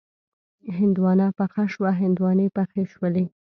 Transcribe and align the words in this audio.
هندواڼه 0.77 1.25
پخه 1.37 1.63
شوه، 1.73 1.89
هندواڼې 2.01 2.47
پخې 2.57 2.83
شولې 2.91 3.25